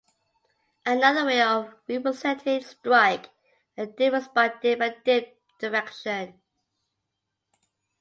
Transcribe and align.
Another 0.83 1.23
way 1.25 1.43
of 1.43 1.75
representing 1.87 2.63
strike 2.63 3.29
and 3.77 3.95
dip 3.95 4.15
is 4.15 4.27
by 4.29 4.51
dip 4.59 4.81
and 4.81 4.95
dip 5.05 5.37
direction. 5.59 6.41